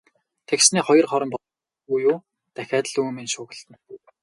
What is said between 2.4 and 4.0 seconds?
дахиад л үймэн шуугилдана.